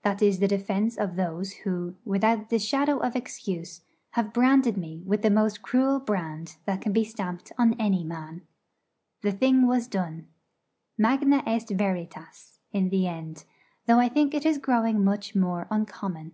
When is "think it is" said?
14.08-14.56